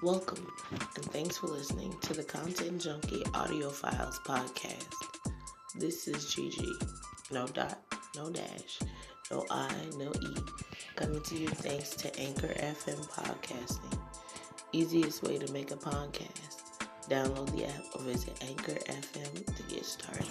Welcome, 0.00 0.46
and 0.70 1.04
thanks 1.06 1.38
for 1.38 1.48
listening 1.48 1.92
to 2.02 2.14
the 2.14 2.22
Content 2.22 2.80
Junkie 2.80 3.24
Audio 3.34 3.68
Files 3.68 4.20
podcast. 4.20 4.86
This 5.74 6.06
is 6.06 6.32
Gigi. 6.32 6.70
No 7.32 7.48
dot, 7.48 7.82
no 8.14 8.30
dash, 8.30 8.78
no 9.32 9.44
I, 9.50 9.68
no 9.96 10.12
E. 10.22 10.36
Coming 10.94 11.20
to 11.20 11.36
you 11.36 11.48
thanks 11.48 11.90
to 11.96 12.16
Anchor 12.16 12.46
FM 12.46 13.08
Podcasting. 13.08 13.98
Easiest 14.70 15.24
way 15.24 15.36
to 15.36 15.52
make 15.52 15.72
a 15.72 15.76
podcast. 15.76 16.62
Download 17.08 17.50
the 17.56 17.66
app 17.66 17.82
or 17.96 18.02
visit 18.02 18.38
Anchor 18.40 18.78
FM 18.86 19.56
to 19.56 19.74
get 19.74 19.84
started. 19.84 20.26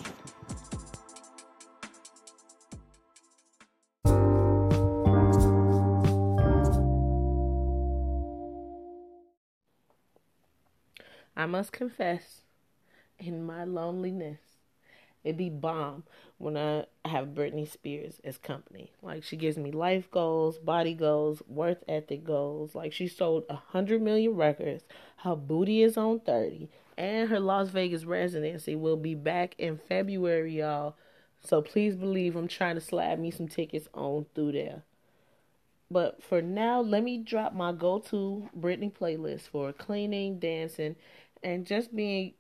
I 11.37 11.45
must 11.45 11.71
confess, 11.71 12.41
in 13.19 13.45
my 13.45 13.63
loneliness, 13.63 14.39
it'd 15.23 15.37
be 15.37 15.51
bomb 15.51 16.03
when 16.39 16.57
I 16.57 16.85
have 17.05 17.35
Britney 17.35 17.71
Spears 17.71 18.19
as 18.23 18.39
company. 18.39 18.91
Like 19.03 19.23
she 19.23 19.37
gives 19.37 19.55
me 19.55 19.71
life 19.71 20.09
goals, 20.09 20.57
body 20.57 20.95
goals, 20.95 21.43
worth 21.47 21.83
ethic 21.87 22.23
goals. 22.23 22.73
Like 22.73 22.91
she 22.91 23.07
sold 23.07 23.43
a 23.51 23.55
hundred 23.55 24.01
million 24.01 24.35
records. 24.35 24.83
Her 25.17 25.35
booty 25.35 25.83
is 25.83 25.95
on 25.95 26.21
thirty, 26.21 26.69
and 26.97 27.29
her 27.29 27.39
Las 27.39 27.69
Vegas 27.69 28.03
residency 28.03 28.75
will 28.75 28.97
be 28.97 29.13
back 29.13 29.53
in 29.59 29.77
February, 29.77 30.57
y'all. 30.57 30.95
So 31.39 31.61
please 31.61 31.95
believe 31.95 32.35
I'm 32.35 32.47
trying 32.47 32.75
to 32.75 32.81
slap 32.81 33.19
me 33.19 33.29
some 33.29 33.47
tickets 33.47 33.87
on 33.93 34.25
through 34.33 34.53
there. 34.53 34.81
But 35.89 36.21
for 36.21 36.41
now, 36.41 36.81
let 36.81 37.03
me 37.03 37.17
drop 37.17 37.53
my 37.53 37.71
go-to 37.71 38.49
Britney 38.59 38.91
playlist 38.91 39.43
for 39.43 39.71
cleaning, 39.71 40.37
dancing, 40.37 40.97
and 41.43 41.65
just 41.65 41.95
being 41.95 42.33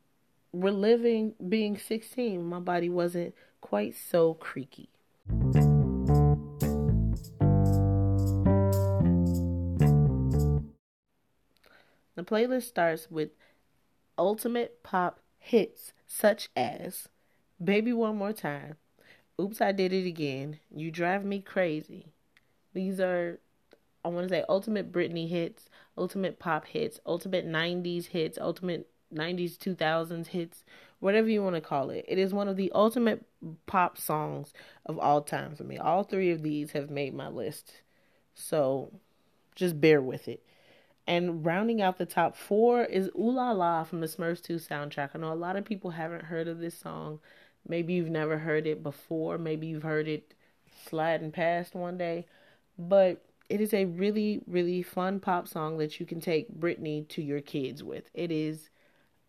reliving 0.53 1.33
being 1.49 1.77
16 1.77 2.43
my 2.43 2.59
body 2.59 2.89
wasn't 2.89 3.33
quite 3.61 3.95
so 3.95 4.33
creaky. 4.33 4.89
The 12.15 12.23
playlist 12.23 12.63
starts 12.63 13.11
with 13.11 13.29
ultimate 14.17 14.81
pop 14.83 15.19
hits 15.37 15.93
such 16.07 16.49
as 16.55 17.07
baby 17.63 17.93
one 17.93 18.17
more 18.17 18.33
time 18.33 18.75
oops 19.39 19.61
i 19.61 19.71
did 19.71 19.93
it 19.93 20.07
again 20.07 20.59
you 20.73 20.89
drive 20.89 21.23
me 21.23 21.39
crazy. 21.39 22.07
These 22.73 22.99
are 22.99 23.39
I 24.05 24.09
want 24.09 24.29
to 24.29 24.33
say 24.33 24.43
ultimate 24.47 24.91
Britney 24.91 25.27
hits, 25.27 25.69
ultimate 25.97 26.39
pop 26.39 26.65
hits, 26.67 26.99
ultimate 27.05 27.45
90s 27.45 28.07
hits, 28.07 28.37
ultimate 28.39 28.87
90s 29.13 29.57
2000s 29.57 30.27
hits, 30.27 30.63
whatever 30.99 31.29
you 31.29 31.43
want 31.43 31.55
to 31.55 31.61
call 31.61 31.89
it. 31.89 32.05
It 32.07 32.17
is 32.17 32.33
one 32.33 32.47
of 32.47 32.57
the 32.57 32.71
ultimate 32.73 33.25
pop 33.65 33.97
songs 33.97 34.53
of 34.85 34.99
all 34.99 35.21
time 35.21 35.55
for 35.55 35.63
me. 35.63 35.77
All 35.77 36.03
three 36.03 36.31
of 36.31 36.43
these 36.43 36.71
have 36.71 36.89
made 36.89 37.13
my 37.13 37.27
list. 37.27 37.81
So 38.33 38.91
just 39.55 39.79
bear 39.79 40.01
with 40.01 40.27
it. 40.27 40.43
And 41.07 41.45
rounding 41.45 41.81
out 41.81 41.97
the 41.97 42.05
top 42.05 42.35
four 42.35 42.83
is 42.83 43.09
Ooh 43.17 43.31
La 43.31 43.51
La 43.51 43.83
from 43.85 44.01
the 44.01 44.07
Smurfs 44.07 44.41
2 44.43 44.55
soundtrack. 44.55 45.11
I 45.15 45.19
know 45.19 45.31
a 45.31 45.35
lot 45.35 45.55
of 45.55 45.63
people 45.63 45.91
haven't 45.91 46.25
heard 46.25 46.49
of 46.49 46.59
this 46.59 46.77
song. 46.77 47.19
Maybe 47.67 47.93
you've 47.93 48.09
never 48.09 48.37
heard 48.37 48.67
it 48.67 48.83
before. 48.83 49.37
Maybe 49.37 49.67
you've 49.67 49.83
heard 49.83 50.07
it 50.07 50.33
sliding 50.85 51.31
past 51.31 51.75
one 51.75 51.97
day. 51.97 52.25
But 52.77 53.23
it 53.49 53.61
is 53.61 53.73
a 53.73 53.85
really, 53.85 54.41
really 54.47 54.81
fun 54.83 55.19
pop 55.21 55.47
song 55.47 55.77
that 55.77 55.99
you 55.99 56.05
can 56.05 56.19
take 56.19 56.59
Britney 56.59 57.07
to 57.09 57.21
your 57.21 57.41
kids 57.41 57.83
with. 57.83 58.09
It 58.13 58.31
is 58.31 58.69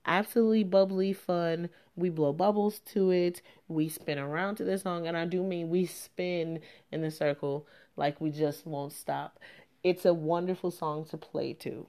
absolutely 0.08 0.64
bubbly 0.64 1.12
fun. 1.12 1.68
We 1.94 2.10
blow 2.10 2.32
bubbles 2.32 2.80
to 2.92 3.10
it. 3.10 3.42
We 3.68 3.88
spin 3.88 4.18
around 4.18 4.56
to 4.56 4.64
the 4.64 4.78
song, 4.78 5.06
and 5.06 5.16
I 5.16 5.26
do 5.26 5.44
mean 5.44 5.68
we 5.68 5.86
spin 5.86 6.60
in 6.90 7.02
the 7.02 7.10
circle 7.10 7.66
like 7.96 8.20
we 8.20 8.30
just 8.30 8.66
won't 8.66 8.92
stop. 8.92 9.38
It's 9.84 10.04
a 10.04 10.14
wonderful 10.14 10.70
song 10.70 11.04
to 11.06 11.16
play 11.16 11.52
to. 11.54 11.86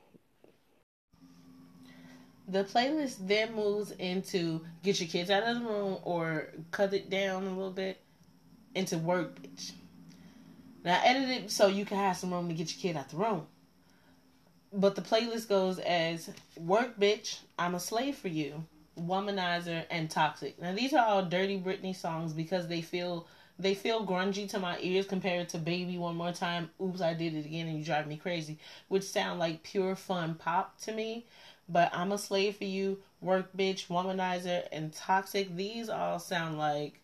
The 2.47 2.63
playlist 2.63 3.28
then 3.28 3.56
moves 3.56 3.91
into 3.91 4.62
get 4.84 5.00
your 5.00 5.07
kids 5.07 5.30
out 5.30 5.44
of 5.44 5.59
the 5.59 5.66
room 5.66 5.97
or 6.03 6.47
cut 6.72 6.94
it 6.94 7.09
down 7.09 7.44
a 7.44 7.50
little 7.50 7.72
bit 7.72 8.01
into 8.75 8.97
work 8.97 9.40
bitch. 9.41 9.72
Now 10.84 11.00
edit 11.03 11.30
it 11.30 11.51
so 11.51 11.68
you 11.68 11.86
can 11.86 11.97
have 11.97 12.18
some 12.18 12.34
room 12.34 12.47
to 12.47 12.56
get 12.56 12.74
your 12.74 12.81
kid 12.81 12.97
out 13.00 13.09
the 13.09 13.18
room. 13.18 13.46
But 14.72 14.96
the 14.96 15.02
playlist 15.02 15.50
goes 15.50 15.80
as 15.80 16.30
Work 16.56 17.00
Bitch, 17.00 17.40
I'm 17.57 17.74
a 17.74 17.80
Slave 17.80 18.16
for 18.16 18.28
You, 18.28 18.66
Womanizer, 19.00 19.85
and 19.90 20.12
Toxic. 20.12 20.62
Now 20.62 20.75
these 20.75 20.94
are 20.94 21.03
all 21.03 21.25
dirty 21.25 21.59
Britney 21.59 21.96
songs 21.96 22.34
because 22.34 22.68
they 22.68 22.81
feel 22.81 23.25
they 23.57 23.74
feel 23.74 24.06
grungy 24.06 24.47
to 24.52 24.59
my 24.59 24.78
ears 24.80 25.07
compared 25.07 25.50
to 25.50 25.57
Baby 25.57 25.97
One 25.97 26.16
More 26.16 26.31
Time, 26.31 26.69
Oops 26.81 27.02
I 27.02 27.16
Did 27.16 27.34
It 27.34 27.46
Again 27.46 27.68
and 27.68 27.80
You 27.80 27.84
Drive 27.84 28.07
Me 28.07 28.16
Crazy, 28.16 28.59
which 28.90 29.03
sound 29.03 29.40
like 29.40 29.63
pure 29.63 29.96
fun 29.96 30.35
pop 30.35 30.80
to 30.81 30.91
me. 30.91 31.25
But 31.68 31.90
I'm 31.94 32.12
a 32.12 32.18
Slave 32.19 32.57
for 32.57 32.66
You, 32.66 33.00
Work 33.22 33.50
Bitch, 33.57 33.88
Womanizer, 33.88 34.68
and 34.72 34.94
Toxic, 34.94 35.56
these 35.56 35.90
all 35.90 36.19
sound 36.19 36.59
like 36.59 37.01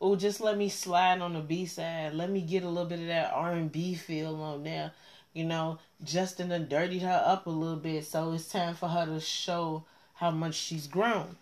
oh 0.00 0.14
just 0.14 0.40
let 0.40 0.56
me 0.56 0.68
slide 0.68 1.20
on 1.20 1.32
the 1.32 1.40
B 1.40 1.66
side. 1.66 2.14
Let 2.14 2.30
me 2.30 2.42
get 2.42 2.62
a 2.62 2.68
little 2.68 2.88
bit 2.88 3.00
of 3.00 3.08
that 3.08 3.32
R 3.32 3.54
and 3.54 3.72
B 3.72 3.96
feel 3.96 4.36
on 4.36 4.62
there 4.62 4.92
you 5.38 5.44
know, 5.44 5.78
Justin 6.02 6.48
done 6.48 6.66
dirtied 6.68 7.02
her 7.02 7.22
up 7.24 7.46
a 7.46 7.50
little 7.50 7.76
bit, 7.76 8.04
so 8.04 8.32
it's 8.32 8.48
time 8.48 8.74
for 8.74 8.88
her 8.88 9.06
to 9.06 9.20
show 9.20 9.84
how 10.14 10.32
much 10.32 10.56
she's 10.56 10.88
grown. 10.88 11.36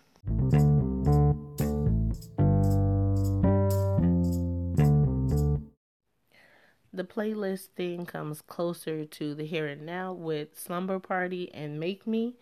The 6.93 7.03
playlist 7.03 7.69
thing 7.75 8.05
comes 8.05 8.41
closer 8.41 9.03
to 9.05 9.33
the 9.33 9.45
here 9.45 9.67
and 9.67 9.83
now 9.83 10.13
with 10.13 10.59
Slumber 10.59 10.99
Party 10.99 11.51
and 11.53 11.79
Make 11.79 12.05
Me. 12.05 12.35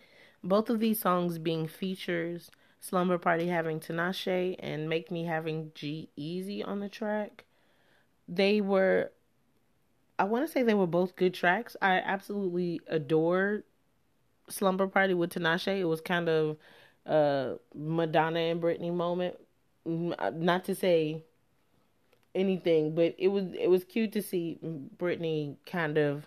Both 0.44 0.68
of 0.68 0.80
these 0.80 1.00
songs 1.00 1.38
being 1.38 1.66
features, 1.66 2.50
Slumber 2.80 3.16
Party 3.16 3.48
having 3.48 3.80
Tinashe 3.80 4.56
and 4.58 4.90
Make 4.90 5.10
Me 5.10 5.24
having 5.24 5.72
G-Eazy 5.74 6.66
on 6.66 6.80
the 6.80 6.88
track. 6.90 7.44
They 8.28 8.60
were 8.60 9.12
I 10.18 10.24
want 10.24 10.46
to 10.46 10.52
say 10.52 10.62
they 10.62 10.74
were 10.74 10.86
both 10.86 11.16
good 11.16 11.34
tracks. 11.34 11.76
I 11.82 11.98
absolutely 11.98 12.80
adore 12.86 13.64
Slumber 14.48 14.86
Party 14.86 15.14
with 15.14 15.32
Tinashe. 15.32 15.78
It 15.78 15.84
was 15.84 16.00
kind 16.00 16.28
of 16.28 16.56
a 17.04 17.56
Madonna 17.74 18.40
and 18.40 18.62
Britney 18.62 18.92
moment. 18.92 19.36
Mm, 19.86 20.14
uh, 20.18 20.30
not 20.30 20.64
to 20.64 20.74
say 20.74 21.22
anything, 22.34 22.94
but 22.94 23.14
it 23.18 23.28
was 23.28 23.46
it 23.58 23.68
was 23.68 23.84
cute 23.84 24.12
to 24.12 24.22
see 24.22 24.58
Britney 24.96 25.56
kind 25.66 25.98
of 25.98 26.26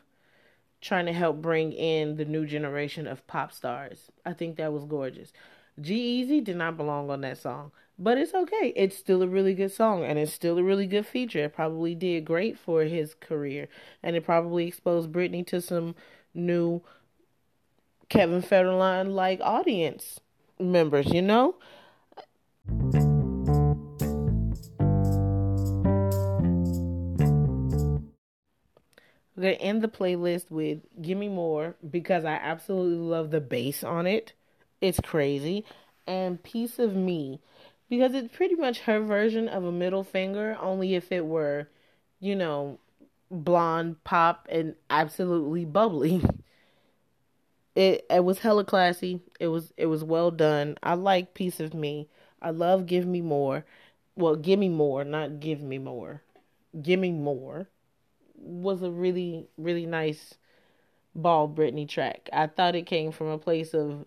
trying 0.81 1.05
to 1.05 1.13
help 1.13 1.41
bring 1.41 1.73
in 1.73 2.15
the 2.15 2.25
new 2.25 2.45
generation 2.45 3.07
of 3.07 3.25
pop 3.27 3.51
stars. 3.51 4.11
I 4.25 4.33
think 4.33 4.57
that 4.57 4.71
was 4.71 4.85
gorgeous. 4.85 5.33
G-Eazy 5.81 6.43
did 6.43 6.57
not 6.57 6.77
belong 6.77 7.09
on 7.09 7.21
that 7.21 7.37
song. 7.37 7.71
But 8.01 8.17
it's 8.17 8.33
okay. 8.33 8.71
It's 8.77 8.97
still 8.97 9.21
a 9.21 9.27
really 9.27 9.53
good 9.53 9.73
song 9.73 10.05
and 10.05 10.17
it's 10.17 10.31
still 10.31 10.57
a 10.57 10.63
really 10.63 10.87
good 10.87 11.05
feature. 11.05 11.43
It 11.43 11.53
probably 11.53 11.95
did 11.95 12.23
great 12.23 12.57
for 12.57 12.83
his 12.83 13.13
career 13.13 13.67
and 14.01 14.15
it 14.15 14.23
probably 14.23 14.67
exposed 14.67 15.11
Britney 15.11 15.45
to 15.47 15.59
some 15.61 15.95
new 16.33 16.81
Kevin 18.07 18.41
Federline 18.41 19.13
like 19.13 19.41
audience 19.41 20.21
members, 20.59 21.13
you 21.13 21.21
know? 21.21 21.55
We're 29.35 29.53
to 29.53 29.61
end 29.61 29.81
the 29.81 29.87
playlist 29.87 30.49
with 30.51 30.79
Gimme 31.01 31.29
More 31.29 31.75
because 31.89 32.25
I 32.25 32.33
absolutely 32.33 32.97
love 32.97 33.31
the 33.31 33.39
bass 33.39 33.83
on 33.83 34.07
it. 34.07 34.33
It's 34.81 34.99
crazy. 34.99 35.65
And 36.07 36.41
Piece 36.41 36.79
of 36.79 36.95
Me 36.95 37.39
because 37.89 38.13
it's 38.13 38.35
pretty 38.35 38.55
much 38.55 38.81
her 38.81 38.99
version 39.01 39.47
of 39.47 39.63
a 39.63 39.71
middle 39.71 40.03
finger, 40.03 40.57
only 40.61 40.95
if 40.95 41.11
it 41.11 41.25
were, 41.25 41.67
you 42.19 42.35
know, 42.35 42.79
blonde, 43.31 44.03
pop, 44.03 44.47
and 44.51 44.75
absolutely 44.89 45.65
bubbly. 45.65 46.21
It 47.75 48.05
it 48.09 48.23
was 48.23 48.39
hella 48.39 48.63
classy. 48.65 49.21
It 49.39 49.47
was 49.47 49.73
it 49.77 49.85
was 49.87 50.03
well 50.03 50.31
done. 50.31 50.77
I 50.83 50.93
like 50.95 51.33
Piece 51.33 51.59
of 51.59 51.73
Me. 51.73 52.07
I 52.41 52.51
love 52.51 52.85
Give 52.85 53.05
Me 53.05 53.21
More. 53.21 53.65
Well, 54.15 54.35
Give 54.35 54.59
Me 54.59 54.69
More, 54.69 55.03
not 55.03 55.39
Give 55.39 55.61
Me 55.61 55.77
More. 55.77 56.21
Give 56.81 56.99
Me 56.99 57.11
More 57.11 57.67
was 58.35 58.81
a 58.81 58.91
really 58.91 59.47
really 59.57 59.85
nice 59.85 60.35
ball 61.15 61.49
Britney 61.49 61.87
track. 61.87 62.29
I 62.33 62.47
thought 62.47 62.75
it 62.75 62.85
came 62.85 63.11
from 63.11 63.27
a 63.27 63.37
place 63.37 63.73
of 63.73 64.05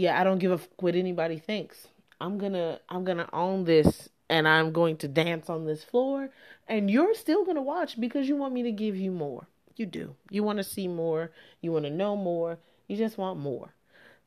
yeah, 0.00 0.20
I 0.20 0.24
don't 0.24 0.38
give 0.38 0.50
a 0.52 0.54
f- 0.54 0.68
what 0.78 0.94
anybody 0.94 1.38
thinks. 1.38 1.88
I'm 2.20 2.38
gonna 2.38 2.80
I'm 2.88 3.04
gonna 3.04 3.28
own 3.32 3.64
this 3.64 4.08
and 4.30 4.48
I'm 4.48 4.72
going 4.72 4.96
to 4.98 5.08
dance 5.08 5.50
on 5.50 5.66
this 5.66 5.84
floor 5.84 6.30
and 6.68 6.90
you're 6.90 7.14
still 7.14 7.44
gonna 7.44 7.62
watch 7.62 8.00
because 8.00 8.28
you 8.28 8.36
want 8.36 8.54
me 8.54 8.62
to 8.64 8.72
give 8.72 8.96
you 8.96 9.10
more. 9.10 9.46
You 9.76 9.86
do. 9.86 10.16
You 10.30 10.42
want 10.42 10.58
to 10.58 10.64
see 10.64 10.88
more, 10.88 11.32
you 11.60 11.72
want 11.72 11.84
to 11.86 11.90
know 11.90 12.16
more, 12.16 12.58
You 12.88 12.96
just 12.96 13.18
want 13.18 13.38
more. 13.38 13.74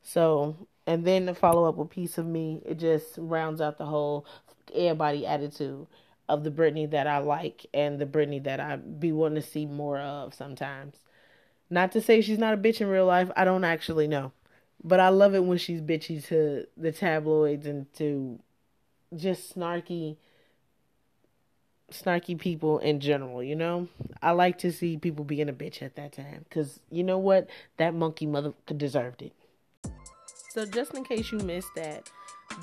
So, 0.02 0.56
and 0.86 1.04
then 1.04 1.26
the 1.26 1.34
follow 1.34 1.68
up 1.68 1.76
with 1.76 1.90
Piece 1.90 2.18
of 2.18 2.26
Me, 2.26 2.62
it 2.64 2.78
just 2.78 3.14
rounds 3.18 3.60
out 3.60 3.78
the 3.78 3.86
whole 3.86 4.26
everybody 4.74 5.26
attitude 5.26 5.86
of 6.28 6.44
the 6.44 6.50
Britney 6.50 6.90
that 6.90 7.06
I 7.06 7.18
like 7.18 7.66
and 7.74 7.98
the 7.98 8.06
Britney 8.06 8.42
that 8.44 8.60
I 8.60 8.76
be 8.76 9.12
wanting 9.12 9.42
to 9.42 9.48
see 9.48 9.66
more 9.66 9.98
of 9.98 10.34
sometimes. 10.34 10.96
Not 11.70 11.92
to 11.92 12.00
say 12.00 12.20
she's 12.20 12.38
not 12.38 12.54
a 12.54 12.58
bitch 12.58 12.80
in 12.80 12.88
real 12.88 13.06
life, 13.06 13.30
I 13.36 13.44
don't 13.44 13.64
actually 13.64 14.08
know. 14.08 14.32
But 14.82 15.00
I 15.00 15.08
love 15.08 15.34
it 15.34 15.44
when 15.44 15.58
she's 15.58 15.80
bitchy 15.80 16.24
to 16.26 16.66
the 16.76 16.92
tabloids 16.92 17.66
and 17.66 17.92
to 17.94 18.38
just 19.14 19.54
snarky 19.54 20.16
snarky 21.92 22.38
people 22.38 22.78
in 22.78 22.98
general, 22.98 23.42
you 23.42 23.54
know? 23.54 23.88
I 24.20 24.32
like 24.32 24.58
to 24.58 24.72
see 24.72 24.96
people 24.96 25.24
being 25.24 25.48
a 25.48 25.52
bitch 25.52 25.82
at 25.82 25.94
that 25.96 26.12
time 26.12 26.44
cuz 26.50 26.80
you 26.90 27.04
know 27.04 27.18
what? 27.18 27.48
That 27.76 27.94
monkey 27.94 28.26
mother 28.26 28.54
deserved 28.76 29.22
it. 29.22 29.32
So 30.50 30.64
just 30.64 30.94
in 30.94 31.04
case 31.04 31.30
you 31.32 31.38
missed 31.38 31.74
that, 31.76 32.08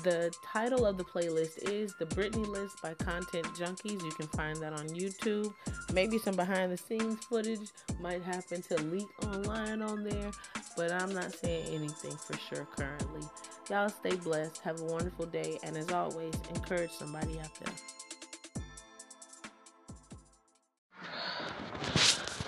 the 0.02 0.32
title 0.44 0.86
of 0.86 0.96
the 0.96 1.04
playlist 1.04 1.68
is 1.70 1.94
The 1.98 2.06
Britney 2.06 2.46
List 2.46 2.80
by 2.82 2.94
Content 2.94 3.44
Junkies. 3.54 4.02
You 4.02 4.10
can 4.12 4.26
find 4.28 4.56
that 4.58 4.72
on 4.72 4.88
YouTube. 4.88 5.52
Maybe 5.92 6.18
some 6.18 6.34
behind 6.34 6.72
the 6.72 6.76
scenes 6.76 7.22
footage 7.26 7.68
might 8.00 8.22
happen 8.22 8.62
to 8.62 8.76
leak 8.84 9.06
online 9.26 9.82
on 9.82 10.04
there, 10.04 10.30
but 10.76 10.92
I'm 10.92 11.12
not 11.14 11.32
saying 11.34 11.66
anything 11.74 12.16
for 12.16 12.36
sure 12.38 12.66
currently. 12.76 13.22
Y'all 13.70 13.88
stay 13.88 14.16
blessed, 14.16 14.58
have 14.58 14.80
a 14.80 14.84
wonderful 14.84 15.26
day, 15.26 15.58
and 15.62 15.76
as 15.76 15.90
always, 15.90 16.34
encourage 16.54 16.90
somebody 16.92 17.38
out 17.40 17.54
there. 17.64 17.74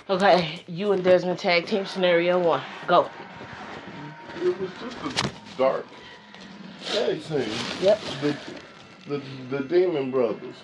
Okay, 0.07 0.63
you 0.67 0.91
and 0.91 1.03
Desmond 1.03 1.39
tag 1.39 1.65
team 1.65 1.85
scenario 1.85 2.37
one. 2.39 2.61
Go. 2.87 3.09
It 4.41 4.59
was 4.59 4.69
just 4.79 4.97
a 5.25 5.31
dark 5.57 5.85
tag 6.85 7.23
team. 7.23 7.49
Yep. 7.81 7.99
The 8.21 8.37
the 9.07 9.21
the 9.49 9.63
Demon 9.63 10.11
Brothers. 10.11 10.55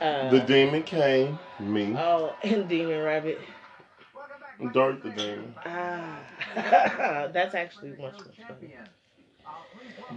Uh, 0.00 0.30
The 0.30 0.40
Demon 0.40 0.82
Kane, 0.82 1.38
me, 1.58 1.94
oh, 1.96 2.34
and 2.42 2.66
Demon 2.68 3.02
Rabbit. 3.02 3.38
Dark 4.68 5.02
the 5.02 5.10
Demon. 5.10 5.54
Ah, 5.64 6.18
that's 7.32 7.54
actually 7.54 7.90
much 7.90 8.14
more 8.24 8.34
funny. 8.46 8.74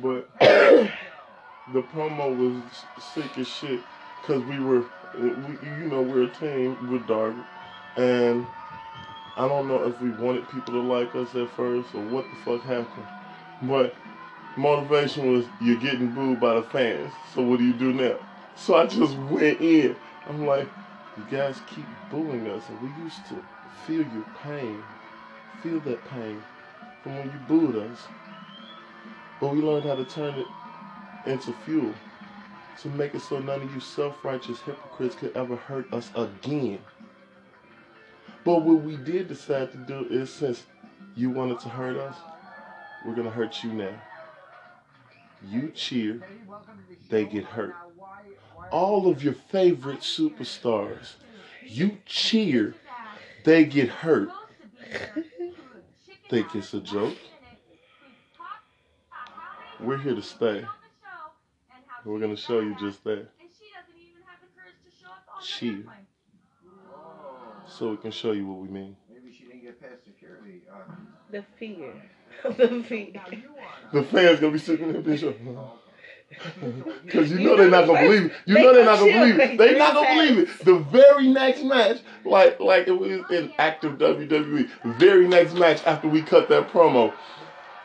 But 0.02 0.30
the 1.72 1.82
promo 1.82 2.36
was 2.36 2.64
sick 3.14 3.38
as 3.38 3.48
shit 3.48 3.80
because 4.22 4.44
we 4.44 4.60
were, 4.60 4.84
we, 5.18 5.68
you 5.68 5.86
know, 5.90 6.02
we're 6.02 6.24
a 6.24 6.28
team 6.28 6.92
with 6.92 7.08
Dark, 7.08 7.36
and 7.96 8.46
I 9.38 9.48
don't 9.48 9.68
know 9.68 9.86
if 9.86 10.00
we 10.02 10.12
wanted 10.12 10.48
people 10.50 10.74
to 10.74 10.82
like 10.82 11.16
us 11.16 11.34
at 11.36 11.50
first 11.52 11.94
or 11.96 12.02
what 12.02 12.26
the 12.30 12.36
fuck 12.44 12.62
happened, 12.64 13.08
but 13.64 13.96
motivation 14.58 15.32
was 15.32 15.46
you're 15.62 15.80
getting 15.80 16.14
booed 16.14 16.40
by 16.40 16.56
the 16.56 16.64
fans. 16.64 17.12
So 17.34 17.42
what 17.42 17.60
do 17.60 17.66
you 17.66 17.74
do 17.74 17.94
now? 17.94 18.18
So 18.56 18.76
I 18.76 18.86
just 18.86 19.16
went 19.18 19.60
in. 19.62 19.96
I'm 20.28 20.46
like, 20.46 20.68
you 21.18 21.24
guys 21.30 21.62
keep 21.68 21.86
booing 22.10 22.48
us, 22.48 22.64
and 22.70 22.82
we 22.82 23.04
used 23.04 23.26
to 23.28 23.44
feel 23.86 24.06
your 24.14 24.26
pain, 24.42 24.82
feel 25.62 25.80
that 25.82 26.04
pain 26.10 26.42
from 27.02 27.18
when 27.18 27.28
you 27.28 27.40
booed 27.48 27.76
us. 27.76 28.00
But 29.40 29.54
we 29.54 29.62
learned 29.62 29.86
how 29.86 29.96
to 29.96 30.06
turn 30.06 30.36
it 30.36 30.48
into 31.26 31.54
fuel 31.66 31.94
to 32.82 32.88
make 32.90 33.14
it 33.14 33.22
so 33.22 33.40
none 33.40 33.62
of 33.62 33.74
you 33.74 33.80
self-righteous 33.80 34.60
hypocrites 34.62 35.16
could 35.16 35.36
ever 35.36 35.56
hurt 35.56 35.92
us 35.94 36.10
again. 36.16 36.80
But 38.44 38.64
what 38.64 38.82
we 38.82 38.98
did 38.98 39.28
decide 39.28 39.72
to 39.72 39.78
do 39.78 40.08
is 40.10 40.32
since 40.32 40.64
you 41.16 41.30
wanted 41.30 41.60
to 41.62 41.70
hurt 41.70 41.98
us, 41.98 42.16
we're 43.06 43.16
gonna 43.16 43.30
hurt 43.30 43.64
you 43.64 43.72
now. 43.74 43.94
You 45.46 45.70
cheer, 45.70 46.22
they 47.10 47.26
get 47.26 47.44
hurt. 47.44 47.76
All 48.72 49.08
of 49.08 49.24
your 49.24 49.34
favorite 49.34 50.00
superstars, 50.00 51.14
you 51.66 51.98
cheer, 52.06 52.76
they 53.44 53.66
get 53.66 53.90
hurt. 53.90 54.30
Think 56.30 56.56
it's 56.56 56.74
a 56.74 56.80
joke? 56.80 57.18
We're 59.80 59.98
here 59.98 60.16
to 60.16 60.22
stay. 60.22 60.66
We're 62.06 62.20
gonna 62.20 62.36
show 62.38 62.60
you 62.60 62.76
just 62.80 63.04
that. 63.04 63.28
Cheer. 65.42 65.84
So 67.68 67.92
we 67.92 67.98
can 67.98 68.12
show 68.12 68.32
you 68.32 68.48
what 68.48 68.60
we 68.60 68.68
mean. 68.68 68.96
Maybe 69.12 69.36
she 69.36 69.46
didn't 69.46 69.64
get 69.64 69.82
past 69.82 70.04
security. 70.06 70.62
Uh, 70.72 70.94
The 71.32 71.44
fear. 71.58 71.94
the 72.44 72.84
fear. 72.88 73.14
The 73.92 74.04
fans 74.04 74.40
gonna 74.40 74.54
be 74.54 74.60
sitting 74.60 74.92
there, 74.94 75.02
bitch. 75.02 75.36
Cause 77.10 77.30
you 77.32 77.40
You 77.40 77.48
know 77.48 77.58
they're 77.58 77.70
not 77.70 77.88
gonna 77.88 78.02
believe 78.02 78.26
it. 78.26 78.32
You 78.46 78.56
they 78.56 78.64
know 78.64 78.74
they're 78.74 78.86
not 78.86 79.00
gonna 79.00 79.12
believe 79.12 79.40
it. 79.40 79.58
They 79.58 79.68
three 79.70 79.78
not 79.78 79.94
gonna 79.94 80.16
believe 80.16 80.38
it. 80.40 80.66
The 80.66 80.80
very 80.80 81.28
next 81.28 81.64
match, 81.64 82.00
like 82.26 82.60
like 82.60 82.88
it 82.88 82.92
was 82.92 83.22
in 83.32 83.52
active 83.58 83.98
WWE. 83.98 84.70
Very 84.98 85.28
next 85.28 85.54
match 85.54 85.84
after 85.86 86.08
we 86.08 86.22
cut 86.22 86.50
that 86.50 86.70
promo, 86.70 87.14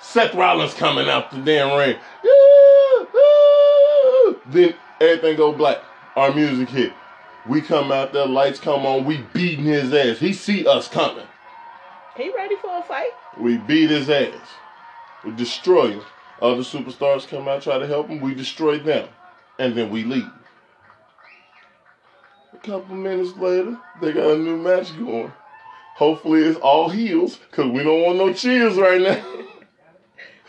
Seth 0.01 0.35
Rollins 0.35 0.75
coming 0.75 1.09
out 1.09 1.31
the 1.31 1.39
damn 1.39 1.77
ring. 1.77 1.97
Then 4.47 4.75
everything 5.01 5.37
go 5.37 5.53
black. 5.53 5.79
Our 6.17 6.33
music 6.33 6.69
hit. 6.69 6.93
We 7.47 7.61
come 7.61 7.93
out 7.93 8.13
there, 8.13 8.27
lights 8.27 8.59
come 8.61 8.85
on. 8.85 9.05
We 9.05 9.19
beating 9.33 9.65
his 9.65 9.93
ass. 9.93 10.19
He 10.19 10.33
see 10.33 10.67
us 10.67 10.89
coming. 10.89 11.27
He 12.17 12.31
ready 12.35 12.57
for 12.57 12.79
a 12.79 12.83
fight? 12.83 13.11
We 13.39 13.59
beat 13.59 13.91
his 13.91 14.11
ass. 14.11 14.35
We 15.25 15.31
destroy 15.33 15.93
him. 15.93 16.03
Other 16.41 16.63
superstars 16.63 17.27
come 17.27 17.49
out, 17.49 17.63
try 17.63 17.79
to 17.79 17.87
help 17.87 18.09
him. 18.09 18.21
We 18.21 18.35
destroy 18.35 18.79
them. 18.79 19.09
And 19.59 19.75
then 19.75 19.91
we 19.91 20.05
leave. 20.05 20.31
A 22.53 22.57
couple 22.59 22.95
minutes 22.95 23.37
later, 23.37 23.79
they 24.01 24.13
got 24.13 24.33
a 24.33 24.39
new 24.39 24.57
match 24.57 24.97
going. 24.99 25.33
Hopefully 25.97 26.43
it's 26.43 26.59
all 26.61 26.89
heels, 26.89 27.37
because 27.37 27.71
we 27.73 27.83
don't 27.83 28.03
want 28.03 28.19
no 28.19 28.33
cheers 28.33 28.77
right 28.77 29.01
now. 29.01 29.25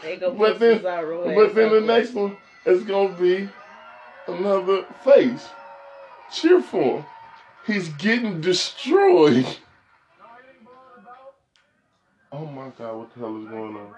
They 0.02 0.16
go 0.16 0.32
But 0.32 0.60
then, 0.60 0.82
but 0.82 1.54
then 1.56 1.72
the 1.72 1.82
next 1.82 2.14
one 2.14 2.38
is 2.66 2.84
going 2.86 3.16
to 3.16 3.22
be 3.22 3.50
another 4.28 4.86
face. 5.04 5.46
Cheer 6.32 6.62
for 6.62 7.00
him. 7.00 7.06
He's 7.68 7.90
getting 7.90 8.42
destroyed. 8.42 9.46
Oh 12.32 12.46
my 12.46 12.70
god, 12.78 12.96
what 12.96 13.14
the 13.14 13.20
hell 13.22 13.42
is 13.42 13.50
going 13.50 13.76
on? 13.76 13.96